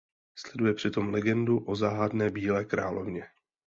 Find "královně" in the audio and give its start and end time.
2.65-3.27